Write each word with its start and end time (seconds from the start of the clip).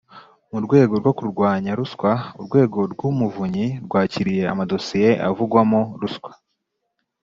Mu 0.51 0.59
rwego 0.65 0.93
rwo 1.01 1.13
kurwanya 1.19 1.71
ruswa 1.79 2.11
Urwego 2.39 2.79
rw 2.91 3.01
Umuvunyi 3.09 3.65
rwakiriye 3.85 4.43
amadosiye 4.53 5.09
avugwamo 5.29 5.81
ruswa 6.01 6.31